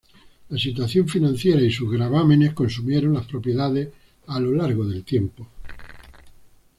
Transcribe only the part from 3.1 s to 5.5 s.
las propiedades a lo largo del tiempo.